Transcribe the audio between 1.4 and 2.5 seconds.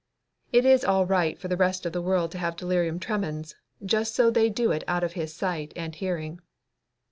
the rest of the world to